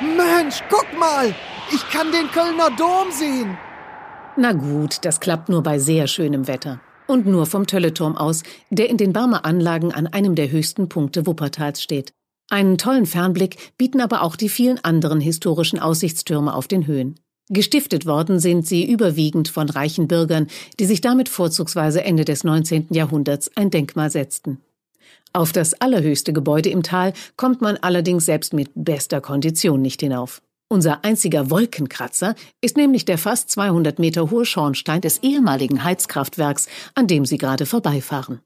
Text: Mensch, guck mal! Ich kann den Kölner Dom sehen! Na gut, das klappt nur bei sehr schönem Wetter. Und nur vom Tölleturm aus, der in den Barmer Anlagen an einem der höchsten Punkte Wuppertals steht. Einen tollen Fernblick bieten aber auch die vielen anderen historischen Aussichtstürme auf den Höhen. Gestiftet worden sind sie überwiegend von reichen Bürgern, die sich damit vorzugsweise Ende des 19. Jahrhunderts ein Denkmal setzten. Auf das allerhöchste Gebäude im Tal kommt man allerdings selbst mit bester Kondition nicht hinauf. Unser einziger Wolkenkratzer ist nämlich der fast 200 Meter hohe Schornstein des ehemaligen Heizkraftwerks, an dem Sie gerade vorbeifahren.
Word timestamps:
Mensch, 0.00 0.62
guck 0.68 0.86
mal! 0.98 1.34
Ich 1.72 1.88
kann 1.90 2.12
den 2.12 2.30
Kölner 2.30 2.70
Dom 2.76 3.10
sehen! 3.10 3.56
Na 4.36 4.52
gut, 4.52 4.98
das 5.02 5.20
klappt 5.20 5.48
nur 5.48 5.62
bei 5.62 5.78
sehr 5.78 6.06
schönem 6.06 6.46
Wetter. 6.46 6.80
Und 7.06 7.26
nur 7.26 7.46
vom 7.46 7.66
Tölleturm 7.66 8.16
aus, 8.16 8.42
der 8.68 8.90
in 8.90 8.98
den 8.98 9.12
Barmer 9.14 9.46
Anlagen 9.46 9.92
an 9.92 10.06
einem 10.06 10.34
der 10.34 10.50
höchsten 10.50 10.88
Punkte 10.88 11.26
Wuppertals 11.26 11.82
steht. 11.82 12.12
Einen 12.50 12.76
tollen 12.76 13.06
Fernblick 13.06 13.72
bieten 13.78 14.00
aber 14.00 14.22
auch 14.22 14.36
die 14.36 14.50
vielen 14.50 14.82
anderen 14.84 15.20
historischen 15.20 15.78
Aussichtstürme 15.78 16.54
auf 16.54 16.68
den 16.68 16.86
Höhen. 16.86 17.18
Gestiftet 17.48 18.06
worden 18.06 18.38
sind 18.38 18.66
sie 18.66 18.84
überwiegend 18.84 19.48
von 19.48 19.68
reichen 19.68 20.08
Bürgern, 20.08 20.48
die 20.78 20.84
sich 20.84 21.00
damit 21.00 21.28
vorzugsweise 21.28 22.04
Ende 22.04 22.24
des 22.24 22.44
19. 22.44 22.88
Jahrhunderts 22.90 23.50
ein 23.56 23.70
Denkmal 23.70 24.10
setzten. 24.10 24.60
Auf 25.36 25.52
das 25.52 25.74
allerhöchste 25.74 26.32
Gebäude 26.32 26.70
im 26.70 26.82
Tal 26.82 27.12
kommt 27.36 27.60
man 27.60 27.76
allerdings 27.76 28.24
selbst 28.24 28.54
mit 28.54 28.70
bester 28.74 29.20
Kondition 29.20 29.82
nicht 29.82 30.00
hinauf. 30.00 30.40
Unser 30.70 31.04
einziger 31.04 31.50
Wolkenkratzer 31.50 32.34
ist 32.62 32.78
nämlich 32.78 33.04
der 33.04 33.18
fast 33.18 33.50
200 33.50 33.98
Meter 33.98 34.30
hohe 34.30 34.46
Schornstein 34.46 35.02
des 35.02 35.18
ehemaligen 35.18 35.84
Heizkraftwerks, 35.84 36.68
an 36.94 37.06
dem 37.06 37.26
Sie 37.26 37.36
gerade 37.36 37.66
vorbeifahren. 37.66 38.40